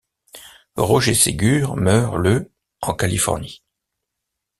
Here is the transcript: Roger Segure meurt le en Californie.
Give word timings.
Roger 0.77 1.13
Segure 1.13 1.75
meurt 1.77 2.17
le 2.17 2.49
en 2.81 2.95
Californie. 2.95 3.61